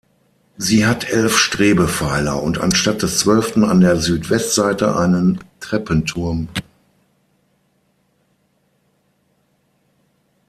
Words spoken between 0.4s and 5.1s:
Sie hat elf Strebepfeiler und anstatt des zwölften an der Südwestseite